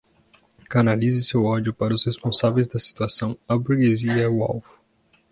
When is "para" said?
1.75-1.93